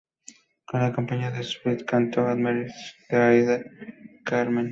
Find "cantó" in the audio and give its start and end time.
1.85-2.27